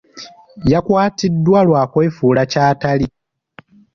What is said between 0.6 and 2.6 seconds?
Yakwatiddwa lwa kwefuula